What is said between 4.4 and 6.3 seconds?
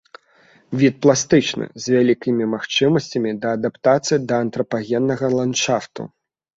антрапагеннага ландшафту.